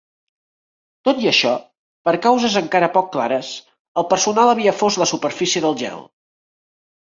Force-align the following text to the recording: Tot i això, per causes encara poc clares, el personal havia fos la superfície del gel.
Tot 1.09 1.19
i 1.25 1.29
això, 1.31 1.51
per 2.09 2.15
causes 2.23 2.57
encara 2.63 2.91
poc 2.97 3.13
clares, 3.17 3.53
el 4.03 4.09
personal 4.17 4.53
havia 4.57 4.77
fos 4.81 5.01
la 5.03 5.11
superfície 5.15 5.67
del 5.69 5.81
gel. 5.87 6.05